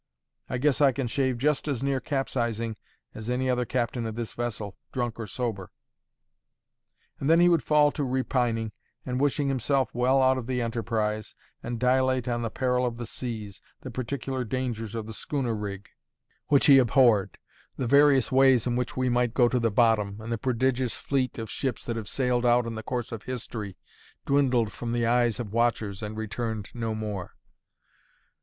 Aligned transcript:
I 0.49 0.57
guess 0.57 0.81
I 0.81 0.91
can 0.93 1.05
shave 1.05 1.37
just 1.37 1.67
as 1.67 1.83
near 1.83 1.99
capsizing 1.99 2.75
as 3.13 3.29
any 3.29 3.51
other 3.51 3.65
captain 3.65 4.07
of 4.07 4.15
this 4.15 4.33
vessel, 4.33 4.75
drunk 4.91 5.19
or 5.19 5.27
sober." 5.27 5.71
And 7.19 7.29
then 7.29 7.39
he 7.39 7.47
would 7.47 7.61
fall 7.61 7.91
to 7.91 8.03
repining 8.03 8.71
and 9.05 9.21
wishing 9.21 9.47
himself 9.47 9.93
well 9.93 10.19
out 10.23 10.39
of 10.39 10.47
the 10.47 10.59
enterprise, 10.59 11.35
and 11.61 11.79
dilate 11.79 12.27
on 12.27 12.41
the 12.41 12.49
peril 12.49 12.83
of 12.83 12.97
the 12.97 13.05
seas, 13.05 13.61
the 13.81 13.91
particular 13.91 14.43
dangers 14.43 14.95
of 14.95 15.05
the 15.05 15.13
schooner 15.13 15.53
rig, 15.53 15.87
which 16.47 16.65
he 16.65 16.79
abhorred, 16.79 17.37
the 17.77 17.85
various 17.85 18.31
ways 18.31 18.65
in 18.65 18.75
which 18.75 18.97
we 18.97 19.07
might 19.07 19.35
go 19.35 19.47
to 19.47 19.59
the 19.59 19.69
bottom, 19.69 20.19
and 20.19 20.31
the 20.31 20.37
prodigious 20.39 20.95
fleet 20.95 21.37
of 21.37 21.47
ships 21.51 21.85
that 21.85 21.95
have 21.95 22.09
sailed 22.09 22.43
out 22.43 22.65
in 22.65 22.73
the 22.73 22.81
course 22.81 23.11
of 23.11 23.21
history, 23.21 23.77
dwindled 24.25 24.71
from 24.73 24.93
the 24.93 25.05
eyes 25.05 25.39
of 25.39 25.53
watchers, 25.53 26.01
and 26.01 26.17
returned 26.17 26.71
no 26.73 26.95
more. 26.95 27.35